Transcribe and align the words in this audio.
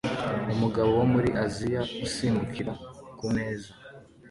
Umugabo 0.53 0.89
wo 0.99 1.05
muri 1.13 1.29
Aziya 1.43 1.81
usimbukira 2.05 2.73
kumeza 3.17 3.71